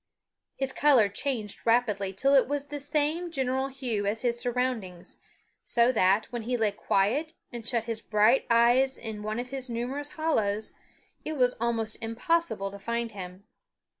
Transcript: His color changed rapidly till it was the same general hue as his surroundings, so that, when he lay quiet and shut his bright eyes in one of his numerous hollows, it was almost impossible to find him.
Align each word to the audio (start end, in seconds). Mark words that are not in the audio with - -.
His 0.55 0.73
color 0.73 1.09
changed 1.09 1.59
rapidly 1.63 2.11
till 2.11 2.33
it 2.33 2.47
was 2.47 2.63
the 2.65 2.79
same 2.79 3.29
general 3.29 3.67
hue 3.67 4.07
as 4.07 4.23
his 4.23 4.39
surroundings, 4.39 5.19
so 5.63 5.91
that, 5.91 6.25
when 6.31 6.41
he 6.41 6.57
lay 6.57 6.71
quiet 6.71 7.33
and 7.51 7.63
shut 7.67 7.83
his 7.83 8.01
bright 8.01 8.47
eyes 8.49 8.97
in 8.97 9.21
one 9.21 9.37
of 9.39 9.51
his 9.51 9.69
numerous 9.69 10.13
hollows, 10.13 10.71
it 11.23 11.33
was 11.33 11.53
almost 11.61 11.97
impossible 12.01 12.71
to 12.71 12.79
find 12.79 13.11
him. 13.11 13.43